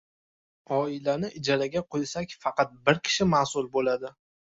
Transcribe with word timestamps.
oilani 0.77 1.29
ijaraga 1.39 1.83
qo'ysak 1.95 2.33
faqat 2.45 2.73
bir 2.89 3.01
kishi 3.09 3.29
mas'ul 3.35 3.69
bo'ladi. 3.77 4.13